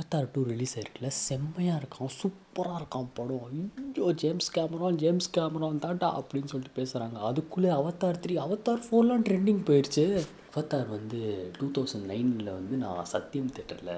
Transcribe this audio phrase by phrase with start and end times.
[0.00, 1.08] Avatar two release ஆயிருக்குல்ல?
[1.24, 2.10] செம்மையாக இருக்கான்.
[2.18, 3.42] சூப்பராக இருக்கான் படம்.
[3.48, 9.60] ஐயோ ஜேம்ஸ் கேமரான் ஜேம்ஸ் கேமரான் தாண்டா அப்படின்னு சொல்லிட்டு பேசுகிறாங்க அதுக்குள்ளே அவத்தார் த்ரீ அவத்தார் ஃபோர்லாம் ட்ரெண்டிங்
[9.68, 10.04] போயிடுச்சு
[10.52, 11.20] அவத்தார் வந்து
[11.58, 13.94] டூ தௌசண்ட் நைனில் வந்து நான் சத்யம் தேட்டரில்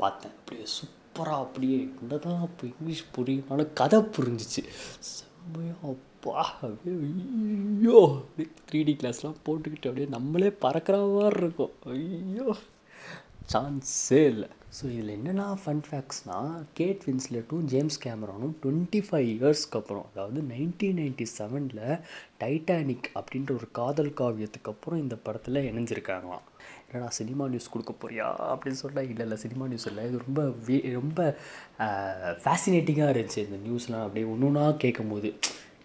[0.00, 0.34] பார்த்தேன்.
[0.38, 4.64] அப்படியே சூப்பராக அப்படியே என்னதான் அப்போ இங்கிலீஷ் புரியும்னாலும் கதை புரிஞ்சிச்சு.
[5.10, 6.36] செம்மையாக அப்பா
[6.68, 11.74] அப்படியே ஐயோ அப்படியே த்ரீ டி கிளாஸ்லாம் போட்டுக்கிட்டு அப்படியே நம்மளே பறக்கிற மாதிரி இருக்கும்.
[11.96, 12.48] ஐயோ
[13.52, 14.48] சான்ஸே இல்லை.
[14.76, 16.48] ஸோ இதில் என்னென்னா ஃபன் ஃபேக்ட்ஸ்னால்
[16.78, 21.80] கேட் வின்ஸ்லெட்டும் ஜேம்ஸ் கேமரானும் டுவெண்ட்டி ஃபைவ் இயர்ஸ்க்கு அப்புறம் அதாவது நைன்டீன் நைன்டி செவனில்
[22.42, 26.44] டைட்டானிக் அப்படின்ற ஒரு காதல் காவியத்துக்கு அப்புறம் இந்த படத்தில் இணைஞ்சிருக்காங்களாம்.
[26.88, 28.26] என்னடா சினிமா நியூஸ் கொடுக்க போறியா?
[28.52, 30.04] அப்படின்னு சொன்னால் இல்லை இல்லை சினிமா நியூஸ் இல்லை.
[30.08, 31.20] இது ரொம்ப வே ரொம்ப
[32.44, 35.30] ஃபேசினேட்டிங்காக இருந்துச்சு இந்த நியூஸ்லாம் அப்படியே ஒன்று ஒன்றா கேட்கும் போது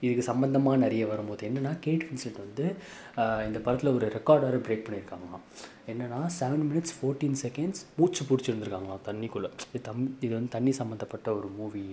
[0.05, 2.65] இதுக்கு சம்மந்தமாக நிறைய வரும்போது என்னென்னா கேட் வின்சென்ட் வந்து
[3.47, 5.43] இந்த படத்தில் ஒரு ரெக்கார்டரை பிரேக் பண்ணியிருக்காங்களாம்.
[5.91, 9.51] என்னென்னா செவன் மினிட்ஸ் ஃபோர்டீன் செகண்ட்ஸ் மூச்சு பிடிச்சிருந்துருக்காங்களாம் தண்ணிக்குள்ளே.
[9.71, 11.85] இது தம் இது வந்து தண்ணி சம்மந்தப்பட்ட ஒரு மூவி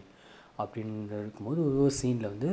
[0.62, 2.51] அப்படின்னு இருக்கும்போது ஒரு ஒரு சீனில் வந்து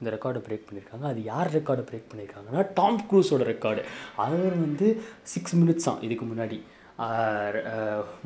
[0.00, 1.06] இந்த ரெக்கார்டை பிரேக் பண்ணியிருக்காங்க.
[1.12, 3.84] அது யார் ரெக்கார்டை பிரேக் பண்ணியிருக்காங்கன்னா டாம் க்ரூஸோட ரெக்கார்டு
[4.24, 4.88] அவர் வந்து
[5.34, 6.58] சிக்ஸ் மினிட்ஸ் தான் இதுக்கு முன்னாடி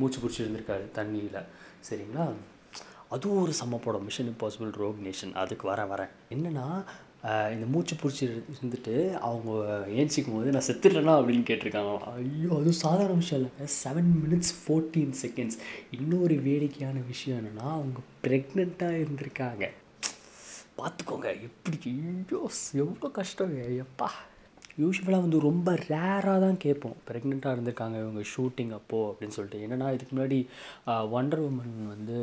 [0.01, 1.41] மூச்சு பிடிச்சிருந்துருக்காரு தண்ணியில்.
[1.89, 2.27] சரிங்களா?
[3.15, 4.05] அதுவும் ஒரு செம்ம படம்.
[4.09, 6.13] மிஷன் இம்பாசிபிள் ரோக் நேஷன் அதுக்கு வரேன் வரேன்.
[6.35, 6.67] என்னென்னா
[7.55, 8.95] இந்த மூச்சு பிடிச்சி இருந்துட்டு
[9.27, 9.51] அவங்க
[10.01, 15.59] ஏஞ்சிக்கும் போது நான் செத்துட்டேனா அப்படின்னு கேட்டிருக்காங்க ஐயோ அதுவும் சாதாரண விஷயம் இல்லைங்க செவன் மினிட்ஸ் ஃபோர்டீன் செகண்ட்ஸ்
[15.99, 19.69] இன்னொரு வேடிக்கையான விஷயம் என்னென்னா அவங்க ப்ரெக்னெண்ட்டாக இருந்திருக்காங்க.
[20.81, 22.43] பார்த்துக்கோங்க எப்படி ஐயோ
[22.85, 24.11] எவ்வளோ கஷ்டம் எப்பா.
[24.83, 26.99] யூஸ்வலாக வந்து ரொம்ப ரேராக தான் கேட்போம்.
[27.09, 29.65] ப்ரெக்னெண்ட்டாக இருந்திருக்காங்க இவங்க ஷூட்டிங் அப்போது அப்படின்னு சொல்லிட்டு.
[29.67, 30.39] என்னென்னா இதுக்கு முன்னாடி
[31.19, 32.19] ஒண்டர் உமன் வந்து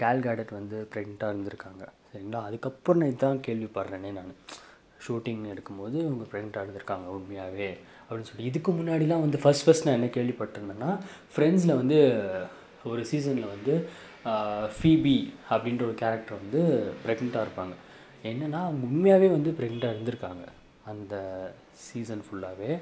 [0.00, 1.82] கேல் கேடட் வந்து ப்ரெக்னெண்ட்டாக இருந்திருக்காங்க.
[2.12, 2.40] சரிங்களா?
[2.48, 4.32] அதுக்கப்புறம் நான் இதுதான் கேள்விப்படுறேனே நான்.
[5.06, 7.68] ஷூட்டிங் எடுக்கும்போது இவங்க ப்ரெக்னெண்ட்டாக இருந்திருக்காங்க உண்மையாகவே
[8.08, 8.44] அப்படின்னு சொல்லி.
[8.50, 10.90] இதுக்கு முன்னாடிலாம் வந்து ஃபஸ்ட் ஃபஸ்ட் நான் என்ன கேள்விப்பட்டிருந்தேன்னா
[11.34, 11.98] ஃப்ரெண்ட்ஸில் வந்து
[12.90, 13.74] ஒரு சீசனில் வந்து
[14.76, 15.16] ஃபீபி
[15.50, 16.60] அப்படின்ற ஒரு கேரக்டர் வந்து
[17.04, 17.74] ப்ரெக்னெண்ட்டாக இருப்பாங்க.
[18.30, 20.44] என்னென்னா அவங்க உண்மையாகவே வந்து ப்ரெக்னெண்ட்டாக இருந்திருக்காங்க
[20.92, 21.14] அந்த
[21.86, 22.72] சீசன் ஃபுல்லாகவே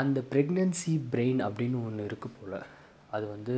[0.00, 2.58] அந்த ப்ரெக்னென்சி பிரெயின் அப்படின்னு ஒன்று இருக்குது போல்.
[3.10, 3.54] அது வந்து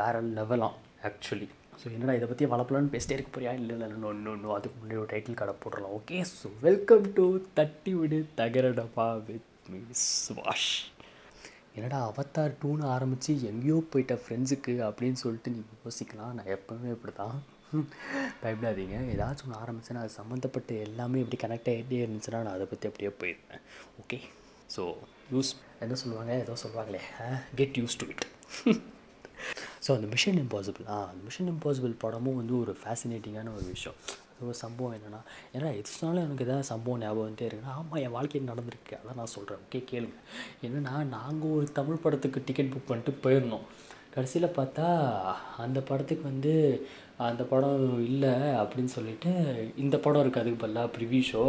[0.00, 0.76] வேறு லெவலாம்
[1.08, 1.48] ஆக்சுவலி
[1.80, 3.50] ஸோ என்னடா இதை பற்றி வளர்ப்பலான்னு பேசிட்டே இருக்க போறியா?
[3.60, 7.24] இல்லை இல்லை இல்லை இன்னும் அதுக்கு முன்னாடி ஒரு டைட்டில் கடை போட்டுடலாம் ஓகே ஸோ வெல்கம் டு
[7.58, 10.70] தட்டி விடு தகரடப்பா வித் மிஸ் வாஷ்
[11.76, 16.32] என்னடா அவத்தார் டூன்னு ஆரம்பித்து எங்கேயோ போயிட்ட ஃப்ரெண்ட்ஸுக்கு அப்படின்னு சொல்லிட்டு நீங்கள் யோசிக்கலாம்.
[16.38, 17.36] நான் எப்போவுமே இப்படி தான்
[18.42, 18.96] பயப்படாதீங்க.
[19.14, 23.64] ஏதாச்சும் ஒன்று ஆரம்பிச்சேன்னா அது சம்மந்தப்பட்ட எல்லாமே இப்படி கனெக்ட் ஆகிட்டே இருந்துச்சுன்னா நான் அதை பற்றி அப்படியே போயிருந்தேன்
[24.02, 24.18] ஓகே
[24.76, 24.84] ஸோ
[25.34, 25.52] யூஸ்
[25.84, 26.32] என்ன சொல்லுவாங்க?
[26.44, 27.02] ஏதோ சொல்லுவாங்களே
[27.60, 28.26] get use to it
[29.88, 33.94] so அந்த மிஷன் இம்பாசிபிள் ஆ அந்த மிஷன் இம்பாசிபிள் படமும் வந்து ஒரு ஃபேசினேட்டிங்கான ஒரு விஷயம்.
[34.32, 35.20] அது ஒரு சம்பவம் என்னென்னா
[35.56, 38.94] ஏன்னா எதுனாலும் எனக்கு எதாவது சம்பவம் ஞாபகம் வந்துட்டே இருக்குன்னா ஆமாம் என் வாழ்க்கையில் நடந்திருக்கு.
[38.98, 40.18] அதான் நான் சொல்கிறேன் ஓகே கேளுங்க.
[40.66, 43.64] என்னென்னா நாங்கள் ஒரு தமிழ் படத்துக்கு டிக்கெட் புக் பண்ணிட்டு போயிருந்தோம்.
[44.16, 44.86] கடைசியில் பார்த்தா
[45.64, 46.52] அந்த படத்துக்கு வந்து
[47.30, 49.32] அந்த படம் இல்லை அப்படின்னு சொல்லிட்டு
[49.84, 51.46] இந்த படம் இருக்குது அதுக்கு பதிலாக ப்ரிவியூ ஷோ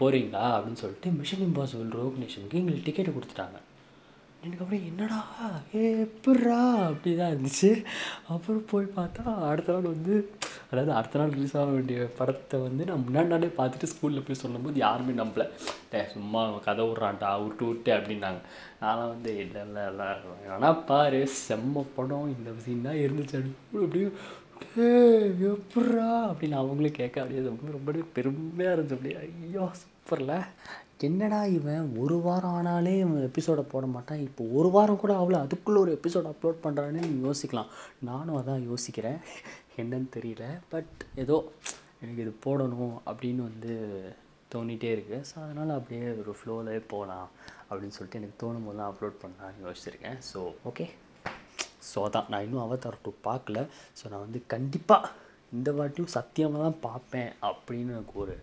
[0.00, 3.60] போகிறீங்களா அப்படின்னு சொல்லிட்டு மிஷன் இம்பாசிபிள் ரோக்னேஷனுக்கு எங்களுக்கு டிக்கெட்டை கொடுத்துட்டாங்க.
[4.44, 5.18] எனக்கு அப்படியே என்னடா
[5.76, 7.70] ஏ எப்பட்றா அப்படி தான் இருந்துச்சு.
[8.32, 10.14] அப்புறம் போய் பார்த்தா அடுத்த நாள் வந்து
[10.70, 14.76] அதாவது அடுத்த நாள் ரிலீஸ் ஆக வேண்டிய படத்தை வந்து நான் முன்னாடி நாளே பார்த்துட்டு ஸ்கூலில் போய் சொல்லும்போது
[14.84, 15.44] யாருமே நம்பல.
[15.92, 18.40] டே சும்மா கதை விட்றான்டா விட்டு விட்டு அப்படின்னாங்க.
[18.82, 20.08] நான்லாம் வந்து இல்லை இல்லை இல்லை
[20.56, 22.30] ஆனால் பாரு செம்ம படம்.
[22.36, 23.36] இந்த சீன் தான் இருந்துச்சு.
[23.38, 24.16] அப்படி அப்படியும்
[25.50, 28.98] எப்பட்றா அப்படின்னு அவங்களும் கேட்க அப்படியே ரொம்ப ரொம்ப பெருமையாக இருந்துச்சு.
[28.98, 30.38] அப்படியே ஐயோ சூப்பரில்
[31.00, 34.18] என்னடா இவன் ஒரு வாரம் ஆனாலே இவன் எபிசோடை போட மாட்டான்?
[34.18, 37.70] இப்போ ஒரு வாரம் கூட அவ்வளோ அதுக்குள்ளே ஒரு எபிசோட் அப்லோட் பண்ணுறான்னு யோசிக்கலாம்.
[38.00, 39.18] நானும் அதான் யோசிக்கிறேன்.
[39.82, 41.36] என்னன்னு தெரியல பட் ஏதோ
[42.02, 43.72] எனக்கு இது போடணும் அப்படின்னு வந்து
[44.54, 47.28] தோணிகிட்டே இருக்குது ஸோ அதனால் அப்படியே ஒரு ஃப்ளோவிலே போகலாம்
[47.68, 50.18] அப்படின்னு சொல்லிட்டு எனக்கு தோணும் போது தான் அப்லோட் பண்ணலான்னு யோசிச்சிருக்கேன்.
[50.32, 50.40] ஸோ
[50.70, 50.86] ஓகே
[51.90, 52.28] ஸோ அதான்.
[52.28, 53.66] நான் இன்னும் அவதார் டூ பார்க்கல.
[53.98, 55.10] ஸோ நான் வந்து கண்டிப்பாக
[55.52, 58.36] இந்த வாட்டியும் சத்தியமாக தான் பார்ப்பேன் அப்படின்னு எனக்கு ஒரு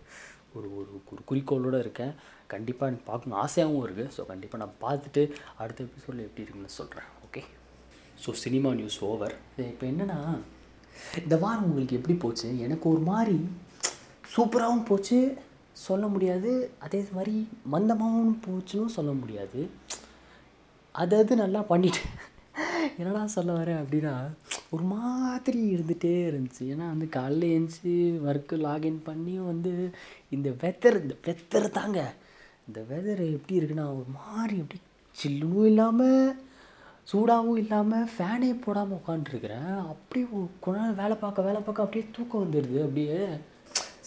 [0.58, 2.12] ஒரு ஒரு ஒரு குறிக்கோளோடு இருக்கேன்.
[2.54, 3.38] கண்டிப்பாக எனக்கு பார்க்கணும்.
[3.44, 5.22] ஆசையாகவும் இருக்குது ஸோ கண்டிப்பாக நான் பார்த்துட்டு
[5.62, 7.42] அடுத்த எபிசோடில் எப்படி இருக்குன்னு சொல்கிறேன் okay
[8.24, 9.34] so cinema news over
[9.72, 10.18] இப்போ என்னென்னா
[11.22, 12.48] இந்த வாரம் உங்களுக்கு எப்படி போச்சு?
[12.66, 13.36] எனக்கு ஒரு மாதிரி
[14.34, 15.18] சூப்பராகவும் போச்சு.
[15.86, 16.50] சொல்ல முடியாது.
[16.86, 17.34] அதே மாதிரி
[17.72, 19.60] மந்தமாகவும் போச்சுன்னு சொல்ல முடியாது.
[20.94, 22.02] அது அது நல்லா பண்ணிட்டு
[23.00, 24.14] என்னடா சொல்ல வரேன் அப்படின்னா
[24.74, 26.62] ஒரு மாதிரி இருந்துகிட்டே இருந்துச்சு.
[26.72, 27.92] ஏன்னா வந்து காலைல எழுந்துச்சி
[28.28, 29.72] ஒர்க்கு லாகின் பண்ணி வந்து
[30.36, 32.00] இந்த வெதர் இந்த வெதர் தாங்க.
[32.68, 34.80] இந்த வெதர் எப்படி இருக்குன்னா ஒரு மாதிரி எப்படி
[35.16, 36.36] சில்லுனும் இல்லாமல்
[37.12, 40.26] சூடாகவும் இல்லாமல் ஃபேனே போடாமல் உட்காந்துருக்குறேன் அப்படியே
[40.64, 42.78] கொஞ்ச நேரம் வேலை பார்க்க வேலை பார்க்க அப்படியே தூக்கம் வந்துடுது.
[42.86, 43.18] அப்படியே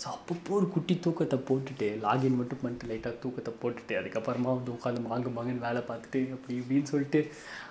[0.05, 5.01] ஸோ அப்பப்போ ஒரு குட்டி தூக்கத்தை போட்டுட்டு லாகின் மட்டும் பண்ணிட்டு லைட்டாக தூக்கத்தை போட்டுட்டு அதுக்கப்புறமா வந்து உட்காந்து
[5.05, 7.19] மாங்கு மாங்குன்னு வேலை பார்த்துட்டு அப்படி இப்படின்னு சொல்லிட்டு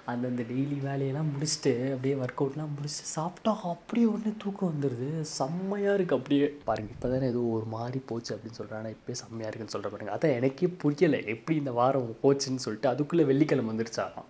[0.05, 6.19] அந்தந்த டெய்லி வேலையெல்லாம் முடிச்சுட்டு அப்படியே ஒர்க் அவுட்லாம் முடிச்சுட்டு சாப்பிட்டா அப்படியே உடனே தூக்கம் வந்துடுது செம்மையாக இருக்குது
[6.19, 6.49] அப்படியே.
[6.65, 10.13] பாருங்க இப்போ தானே ஏதோ ஒரு மாதிரி போச்சு அப்படின்னு சொல்கிறேன் ஆனால் இப்போயே செம்மையாக இருக்குன்னு சொல்கிற பாருங்க.
[10.17, 14.29] அதான் எனக்கே புரியலை எப்படி இந்த வாரம் போச்சுன்னு சொல்லிட்டு அதுக்குள்ளே வெள்ளிக்கிழமை வந்துருச்சாகும்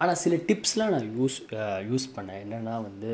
[0.00, 1.38] ஆனால் சில டிப்ஸ்லாம் நான் யூஸ்
[1.90, 2.40] யூஸ் பண்ணேன்.
[2.44, 3.12] என்னென்னா வந்து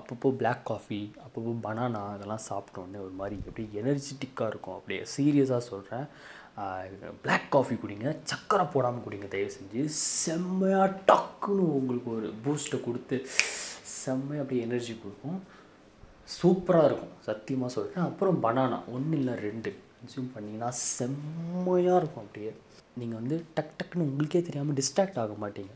[0.00, 4.76] அப்பப்போ பிளாக் காஃபி அப்பப்போ பனானா இதெல்லாம் சாப்பிட்டோன்னே ஒரு மாதிரி அப்படியே எனர்ஜிட்டிக்காக இருக்கும்.
[4.78, 6.06] அப்படியே சீரியஸாக சொல்கிறேன்
[7.24, 9.82] பிளாக் காஃபி குடிங்க சக்கரை போடாமல் குடிங்க தயவு செஞ்சு.
[10.22, 13.16] செம்மையாக டக்குன்னு உங்களுக்கு ஒரு பூஸ்ட்டை கொடுத்து
[14.02, 15.40] செம்மையாக அப்படியே எனர்ஜி கொடுக்கும்.
[16.38, 17.14] சூப்பராக இருக்கும்.
[17.26, 19.72] சத்தியமாக சொல்கிறேன் அப்புறம் பனானா ஒன்று இல்லை ரெண்டு.
[19.98, 22.52] கன்சியூம் பண்ணிங்கன்னா செம்மையாக இருக்கும் அப்படியே.
[23.00, 25.74] நீங்கள் வந்து டக் டக்குன்னு உங்களுக்கே தெரியாமல் டிஸ்ட்ராக்ட் ஆக மாட்டீங்க.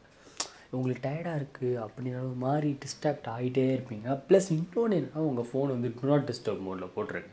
[0.77, 4.09] உங்களுக்கு டயர்டாக இருக்குது அப்படின்ற ஒரு மாதிரி டிஸ்ட்ராக்ட் ஆகிட்டே இருப்பீங்க.
[4.29, 7.33] ப்ளஸ் இன்னொன்று என்னன்னா உங்கள் ஃபோன் வந்து டூ நாட் டிஸ்டர்ப் மோடில் போட்டிருக்கு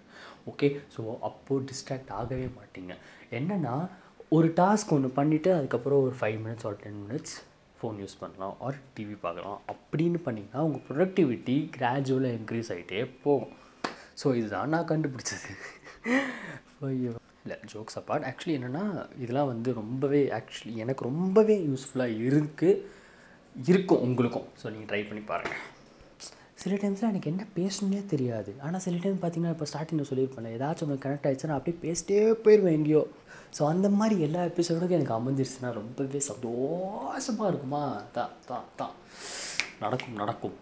[0.51, 2.93] ஓகே ஸோ அப்போது டிஸ்ட்ராக்ட் ஆகவே மாட்டீங்க.
[3.39, 3.75] என்னென்னா
[4.37, 7.35] ஒரு டாஸ்க் ஒன்று பண்ணிவிட்டு அதுக்கப்புறம் ஒரு five minutes or ten minutes
[7.79, 8.55] phone use பண்ணலாம்.
[8.65, 9.59] ஆர் டிவி பார்க்கலாம்.
[9.73, 13.53] அப்படின்னு பண்ணிங்கன்னா உங்கள் ப்ரொடக்டிவிட்டி கிராஜுவலாக இன்க்ரீஸ் ஆகிட்டே போகும்.
[14.21, 15.51] ஸோ இதுதான் நான் கண்டுபிடிச்சது.
[16.89, 17.13] ஐயோ.
[17.43, 18.85] இல்லை ஜோக்ஸ் அப்பார்ட் ஆக்சுவலி என்னென்னா
[19.23, 22.81] இதெல்லாம் வந்து ரொம்பவே ஆக்சுவலி எனக்கு ரொம்பவே யூஸ்ஃபுல்லாக இருக்குது
[23.69, 24.47] இருக்கும் உங்களுக்கும்.
[24.61, 25.63] ஸோ நீங்கள் ட்ரை பண்ணி பாருங்கள்
[26.61, 28.51] சில டைம்ஸில் எனக்கு என்ன பேசணுன்னே தெரியாது.
[28.65, 33.03] ஆனால் சில டைம் பார்த்தீங்கன்னா இப்போ ஸ்டார்டிங்கில் சொல்லியிருப்பேன் ஏதாச்சும் ஒன்று கனெக்ட் ஆகிடுச்சுன்னா அப்படியே பேசிட்டே போயிடுவேன் எங்கேயோ.
[33.57, 37.83] ஸோ அந்த மாதிரி எல்லா எபிசோடுக்கும் எனக்கு அமைஞ்சிருச்சுன்னா ரொம்பவே சந்தோஷமாக இருக்குமா?
[38.15, 38.95] தான் தான் தான்
[39.83, 40.55] நடக்கும் நடக்கும்.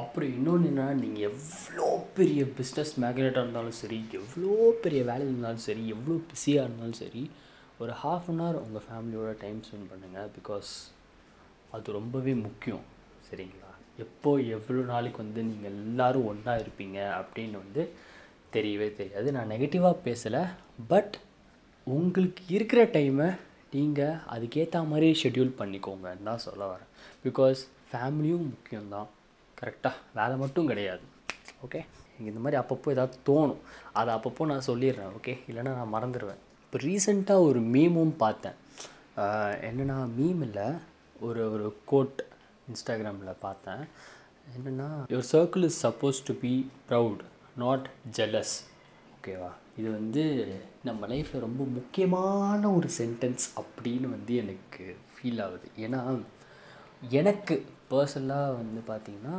[0.00, 4.52] அப்புறம் இன்னொன்று என்னென்னா நீங்கள் எவ்வளோ பெரிய பிஸ்னஸ் மேக்னேட்டாக இருந்தாலும் சரி எவ்வளோ
[4.84, 7.24] பெரிய வேலையில் இருந்தாலும் சரி எவ்வளோ பிஸியாக இருந்தாலும் சரி
[7.82, 10.70] ஒரு ஹாஃப் அன் ஹவர் உங்கள் ஃபேமிலியோட டைம் ஸ்பெண்ட் பண்ணுங்கள் பிகாஸ்
[11.76, 12.84] அது ரொம்பவே முக்கியம்
[13.28, 13.70] சரிங்களா?
[14.04, 17.82] எப்போ எவ்வளோ நாளைக்கு வந்து நீங்கள் எல்லோரும் ஒன்றா இருப்பீங்க அப்படின்னு வந்து
[18.56, 19.28] தெரியவே தெரியாது.
[19.36, 20.42] நான் நெகட்டிவாக பேசலை
[20.92, 21.14] பட்
[21.86, 23.28] உங்களுக்கு இருக்கிற டைமை
[23.76, 26.90] நீங்கள் அதுக்கேற்ற மாதிரி ஷெட்யூல் பண்ணிக்கோங்கன்னு தான் சொல்ல வரேன்.
[27.26, 27.60] பிகாஸ்
[27.90, 29.08] ஃபேமிலியும் முக்கியம்தான்
[29.60, 31.04] கரெக்டாக வேலை மட்டும் கிடையாது
[31.64, 31.80] ஓகே
[32.14, 33.60] எனக்கு இந்த மாதிரி அப்பப்போ ஏதாவது தோணும்.
[33.98, 36.40] அதை அப்பப்போ நான் சொல்லிடுறேன் ஓகே இல்லைன்னா நான் மறந்துடுவேன்.
[36.64, 38.58] இப்போ ரீசெண்டாக ஒரு மீமும் பார்த்தேன்.
[39.68, 40.66] என்னென்னா என்னன்னா மீம் இல்லை
[41.28, 42.20] ஒரு ஒரு கோட்
[42.70, 43.82] இன்ஸ்டாகிராமில் பார்த்தேன்.
[44.56, 46.52] என்னென்னா your circle is suppose to be
[46.90, 47.22] proud
[47.62, 47.86] not
[48.18, 48.54] jealous
[49.16, 50.22] ஓகேவா இது வந்து
[50.88, 54.84] நம்ம லைஃப்பில் ரொம்ப முக்கியமான ஒரு சென்டென்ஸ் அப்படின்னு வந்து எனக்கு
[55.14, 55.68] ஃபீல் ஆகுது.
[55.84, 56.00] ஏன்னா
[57.20, 57.54] எனக்கு
[57.92, 59.36] பர்சனலாக வந்து பார்த்திங்கன்னா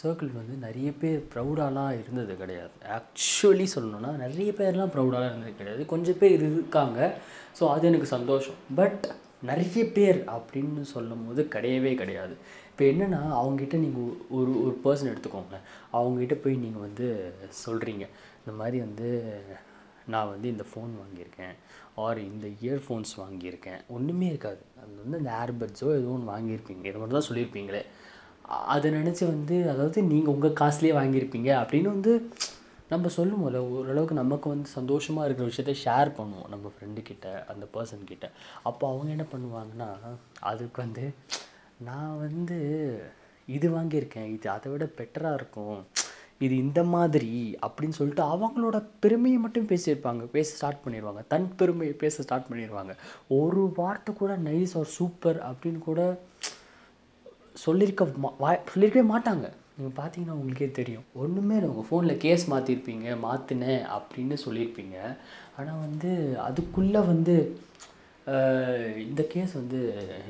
[0.00, 2.76] சர்க்கிள் வந்து நிறைய பேர் ப்ரௌடாலாம் இருந்தது கிடையாது.
[2.98, 5.82] ஆக்சுவலி சொல்லணும்னா நிறைய பேர்லாம் ப்ரௌடாலாம் இருந்தது கிடையாது.
[5.92, 6.98] கொஞ்சம் பேர் இருக்காங்க.
[7.58, 8.60] ஸோ அது எனக்கு சந்தோஷம்.
[8.80, 9.04] பட்
[9.48, 12.34] நிறைய பேர் அப்படின்னு சொல்லும் போது கிடையவே கிடையாது.
[12.70, 15.66] இப்போ என்னென்னா அவங்ககிட்ட நீங்கள் ஒரு ஒரு பர்சன் எடுத்துக்கோங்களேன்.
[15.98, 17.06] அவங்ககிட்ட போய் நீங்கள் வந்து
[17.64, 18.04] சொல்கிறீங்க
[18.40, 19.08] இந்த மாதிரி வந்து
[20.12, 21.54] நான் வந்து இந்த ஃபோன் வாங்கியிருக்கேன்.
[22.04, 23.80] ஆர் இந்த இயர்ஃபோன்ஸ் வாங்கியிருக்கேன்.
[23.96, 24.62] ஒன்றுமே இருக்காது.
[24.82, 26.84] அது வந்து இந்த ஏர்பட்ஸோ ஏதோ ஒன்று வாங்கியிருப்பீங்க.
[26.90, 27.82] இது மட்டும் தான் சொல்லியிருப்பீங்களே
[28.74, 32.12] அதை நினச்சி வந்து அதாவது நீங்கள் உங்கள் காசுலேயே வாங்கியிருப்பீங்க அப்படின்னு வந்து
[32.90, 38.26] நம்ம சொல்லும் ஓரளவுக்கு நமக்கு வந்து சந்தோஷமாக இருக்கிற விஷயத்த ஷேர் பண்ணுவோம் நம்ம ஃப்ரெண்டு கிட்ட அந்த பர்சன்கிட்ட
[38.62, 39.88] அப்போ அவங்க என்ன பண்ணுவாங்கன்னா
[40.42, 41.04] அதுக்கு வந்து
[41.80, 42.58] நான் வந்து
[43.48, 45.78] இது வாங்கியிருக்கேன் இது அதை விட பெட்டராக இருக்கும்
[46.38, 47.32] இது இந்த மாதிரி
[47.62, 52.92] அப்படின்னு சொல்லிட்டு அவங்களோட பெருமையை மட்டும் பேசியிருப்பாங்க பேச ஸ்டார்ட் பண்ணிடுவாங்க தன் பெருமையை பேச ஸ்டார்ட் பண்ணிடுவாங்க
[53.36, 56.00] ஒரு வார்த்தை கூட நைஸ் ஆர் சூப்பர் அப்படின்னு கூட
[57.56, 59.46] சொல்லியிருக்க மா- வாய் சொல்லியிருக்கவே மாட்டாங்க.
[59.80, 61.04] நீங்கள் பார்த்தீங்கன்னா உங்களுக்கே தெரியும்.
[61.22, 64.96] ஒன்றுமே உங்கள் ஃபோனில் கேஸ் மாற்றிருப்பீங்க மாற்றினேன் அப்படின்னு சொல்லியிருப்பீங்க
[65.58, 66.10] ஆனால் வந்து
[66.46, 67.34] அதுக்குள்ளே வந்து
[69.04, 69.78] இந்த கேஸ் வந்து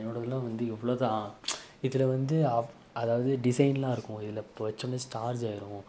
[0.00, 1.24] என்னோடதெல்லாம் வந்து இவ்வளோ தான்
[1.86, 4.20] இதில் வந்து அப் அதாவது டிசைன்லாம் இருக்கும்.
[4.26, 5.82] இதில் இப்போ வச்சோடனே சார்ஜ் ஆயிரும்.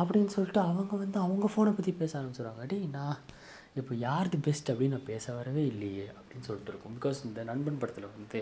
[0.00, 2.64] அப்படின்னு சொல்லிட்டு அவங்க வந்து அவங்க ஃபோனை பற்றி பேச ஆரம்பிச்சிடுவாங்க.
[2.72, 3.18] டேய் நான்
[3.80, 6.94] இப்போ யாருது பெஸ்ட் அப்படின்னு நான் பேச வரவே இல்லையே அப்படின்னு சொல்லிட்டு இருக்கும்.
[6.98, 8.40] பிகாஸ் இந்த நண்பன் படத்தில் வந்து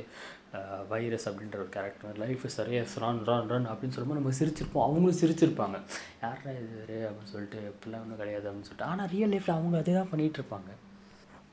[0.93, 4.87] வைரஸ் அப்படின்ற ஒரு கேரக்டர் லைஃப் சரியா ரன் ரன் ரன் அப்படின்னு சொல்லும்போது நம்ம சிரிச்சிருப்போம்.
[4.88, 5.79] அவங்களும் சிரிச்சிருப்பாங்க.
[6.25, 8.91] யாரா இது அப்படின்னு சொல்லிட்டு இப்படிலாம் ஒன்றும் கிடையாது அப்படின்னு சொல்லிட்டு.
[8.93, 10.71] ஆனால் ரியல் லைஃப்பில் அவங்க அதே தான் பண்ணிகிட்ருப்பாங்க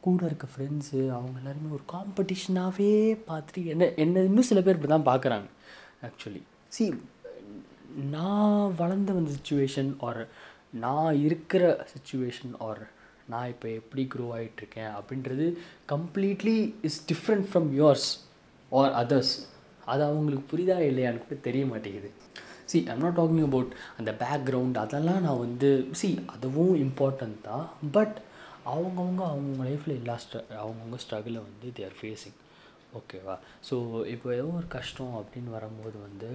[0.06, 2.94] கூட இருக்க ஃப்ரெண்ட்ஸு அவங்க எல்லாருமே ஒரு காம்படிஷனாகவே
[3.28, 5.50] பார்த்துட்டு என்ன என்ன இன்னும் சில பேர் இப்படி தான் பார்க்குறாங்க
[6.08, 6.42] ஆக்சுவலி
[6.76, 6.86] சி
[8.16, 10.24] நான் வளர்ந்த வந்த சுச்சுவேஷன் ஆர்
[10.86, 12.84] நான் இருக்கிற சுச்சுவேஷன் ஆர்
[13.32, 15.46] நான் இப்போ எப்படி க்ரோ ஆகிட்டுருக்கேன் அப்படின்றது
[15.94, 16.58] completely
[16.90, 18.10] is different from yours
[18.72, 19.34] or others
[19.86, 22.10] அது அவங்களுக்கு புரியுதா இல்லையான்னு கூட தெரிய மாட்டேங்குது.
[22.72, 25.70] See I'm not talking about அந்த பேக்ரவுண்ட் அதெல்லாம் நான் வந்து
[26.00, 27.66] சி அதுவும் இம்பார்ட்டன்ட் தான்.
[27.98, 28.18] பட்
[28.74, 32.38] அவங்கவுங்க அவங்கவுங்க லைஃப்பில் எல்லா ஸ்ட்ர அவங்கவுங்க ஸ்ட்ரகிளை வந்து தே ஆர் ஃபேஸிங்
[33.00, 33.36] ஓகேவா
[33.68, 33.76] ஸோ
[34.14, 36.30] இப்போ ஏதோ ஒரு கஷ்டம் அப்படின்னு வரும்போது வந்து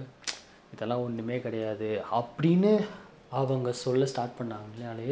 [0.73, 1.89] இதெல்லாம் ஒன்றுமே கிடையாது
[2.19, 2.71] அப்படின்னு
[3.39, 5.11] அவங்க சொல்ல ஸ்டார்ட் பண்ணாங்கனாலே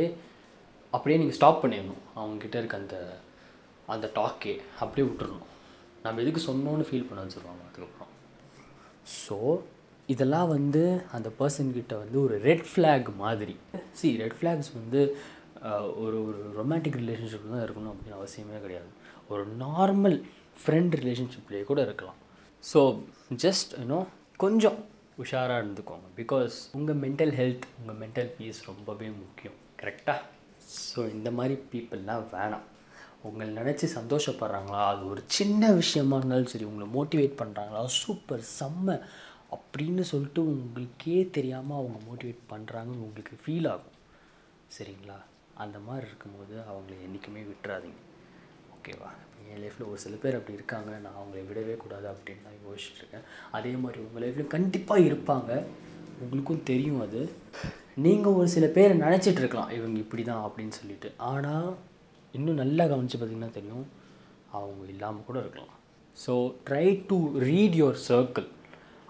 [0.96, 2.02] அப்படியே நீங்கள் ஸ்டாப் பண்ணிடணும்.
[2.20, 2.98] அவங்கக்கிட்ட இருக்க அந்த
[3.94, 5.48] அந்த டாக்கே அப்படியே விட்டுறணும்.
[6.04, 8.12] நம்ம எதுக்கு சொன்னோன்னு ஃபீல் பண்ண வச்சுருவாங்க அதுக்கப்புறம்.
[9.22, 9.38] ஸோ
[10.14, 10.82] இதெல்லாம் வந்து
[11.18, 13.56] அந்த பர்சன்கிட்ட வந்து ஒரு ரெட் ஃப்ளாக் மாதிரி.
[14.00, 15.02] சி ரெட் ஃப்ளாக்ஸ் வந்து
[16.04, 18.90] ஒரு ஒரு ரொமான்டிக் ரிலேஷன்ஷிப் தான் இருக்கணும் அப்படின்னு அவசியமே கிடையாது.
[19.34, 20.18] ஒரு நார்மல்
[20.64, 22.20] ஃப்ரெண்ட் ரிலேஷன்ஷிப்லேயே கூட இருக்கலாம்.
[22.72, 22.82] ஸோ
[23.46, 24.00] ஜஸ்ட் யூனோ
[24.44, 24.78] கொஞ்சம்
[25.24, 26.08] உஷாராக இருந்துக்கோங்க.
[26.22, 29.58] பிகாஸ் உங்கள் மென்டல் ஹெல்த் உங்கள் மென்டல் பீஸ் ரொம்பவே முக்கியம்.
[29.82, 30.22] கரெக்டாக
[30.74, 32.66] ஸோ இந்த மாதிரி பீப்புளெலாம் வேணாம்.
[33.28, 34.82] உங்களை நினச்சி சந்தோஷப்படுறாங்களா?
[34.94, 38.98] அது ஒரு சின்ன விஷயமா இருந்தாலும் சரி உங்களை மோட்டிவேட் பண்ணுறாங்களா சூப்பர் செம்ம
[39.56, 43.96] அப்படின்னு சொல்லிட்டு உங்களுக்கே தெரியாமல் அவங்க மோட்டிவேட் பண்ணுறாங்கன்னு உங்களுக்கு ஃபீல் ஆகும்.
[44.78, 45.18] சரிங்களா?
[45.64, 48.02] அந்த மாதிரி இருக்கும்போது அவங்கள என்றைக்குமே விட்டுறாதீங்க.
[48.76, 49.12] ஓகேவா
[49.52, 50.92] என் லைஃப்பில் ஒரு சில பேர் அப்படி இருக்காங்க.
[51.04, 53.26] நான் அவங்கள விடவே கூடாது அப்படின்னு தான் யோசிச்சுட்ருக்கேன்
[53.58, 55.52] அதே மாதிரி உங்கள் லைஃப்லையும் கண்டிப்பாக இருப்பாங்க.
[56.24, 57.22] உங்களுக்கும் தெரியும் அது.
[58.04, 61.10] நீங்கள் ஒரு சில பேர் நினச்சிட்டு இருக்கலாம் இவங்க இப்படி தான் அப்படின்னு சொல்லிட்டு.
[61.30, 61.68] ஆனால்
[62.38, 63.86] இன்னும் நல்லா கவனித்து பார்த்தீங்கன்னா தெரியும்
[64.60, 65.74] அவங்க இல்லாமல் கூட இருக்கலாம்.
[66.24, 66.34] So
[66.68, 68.50] try to read your circle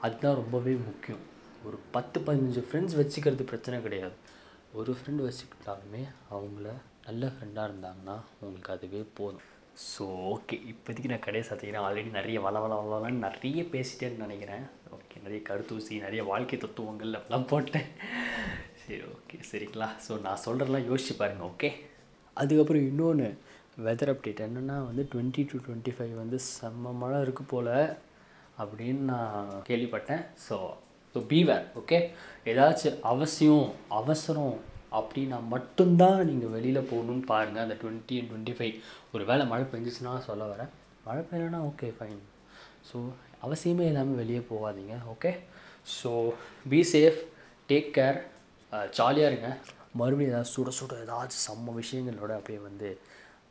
[0.05, 1.23] அதுதான் ரொம்பவே முக்கியம்.
[1.67, 4.15] ஒரு பத்து பதினஞ்சு ஃப்ரெண்ட்ஸ் வச்சுக்கிறது பிரச்சனை கிடையாது.
[4.79, 6.03] ஒரு ஃப்ரெண்டு வச்சுக்கிட்டாலுமே
[6.35, 6.67] அவங்கள
[7.07, 9.45] நல்ல ஃப்ரெண்டாக இருந்தாங்கன்னா உங்களுக்கு அதுவே போதும்.
[9.91, 11.85] ஸோ ஓகே இப்போதைக்கு நான் கடையை சாத்திக்கிறேன்.
[11.87, 14.65] ஆல்ரெடி நிறைய வள வள வளன்னு நிறைய பேசிட்டேன்னு நினைக்கிறேன்.
[14.97, 17.89] ஓகே நிறைய கருத்தூசி நிறைய வாழ்க்கை தத்துவங்கள் அப்படிலாம் போட்டேன்.
[18.85, 21.69] சரி ஓகே சரிங்களா ஸோ நான் சொல்கிறதெல்லாம் யோசிச்சு பாருங்கள் ஓகே
[22.37, 23.27] அதுக்கப்புறம் இன்னொன்று
[23.85, 27.71] வெதர் அப்டேட் என்னென்னா வந்து டுவெண்ட்டி டு டுவெண்ட்டி ஃபைவ் வந்து செம்ம மழை இருக்குது போல்
[28.61, 30.21] அப்படின்னு நான் கேள்விப்பட்டேன்.
[30.45, 30.55] ஸோ
[31.15, 31.97] ஸோ பீவேர் ஓகே
[32.51, 33.67] ஏதாச்சும் அவசியம்
[33.99, 34.55] அவசரம்
[34.99, 38.75] அப்படின்னா மட்டும்தான் நீங்கள் வெளியில் போகணுன்னு பாருங்கள் அந்த டுவெண்ட்டி டுவெண்ட்டி ஃபைவ்
[39.13, 40.71] ஒரு வேளை மழை பெஞ்சிச்சுன்னா சொல்ல வரேன்.
[41.07, 42.21] மழை பெய்யலைன்னா ஓகே ஃபைன்
[42.89, 42.97] ஸோ
[43.45, 45.31] அவசியமே இல்லாமல் வெளியே போகாதீங்க okay
[45.97, 46.11] so
[46.71, 47.19] be safe
[47.69, 48.19] take care
[48.71, 49.49] ஜாலியாக இருங்க.
[49.99, 52.89] மறுபடியும் ஏதாவது சுட சுட ஏதாச்சும் செம்ம விஷயங்களோட அப்படியே வந்து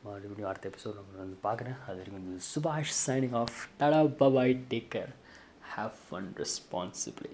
[0.04, 1.78] மறுபடியும் அடுத்த எபிசோட் நம்ம வந்து பார்க்குறேன்.
[1.86, 5.12] அது வரைக்கும் Subash signing off tata bye bye take care
[5.76, 7.32] have fun responsibly